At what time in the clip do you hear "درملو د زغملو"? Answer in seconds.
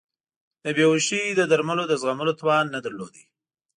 1.51-2.33